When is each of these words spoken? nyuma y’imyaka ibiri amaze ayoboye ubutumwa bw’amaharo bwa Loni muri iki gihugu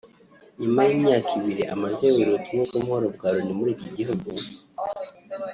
nyuma 0.61 0.79
y’imyaka 0.87 1.29
ibiri 1.39 1.63
amaze 1.73 1.99
ayoboye 2.05 2.29
ubutumwa 2.29 2.65
bw’amaharo 2.83 3.07
bwa 3.15 3.29
Loni 3.33 3.53
muri 3.59 3.71
iki 3.77 3.89
gihugu 3.97 4.27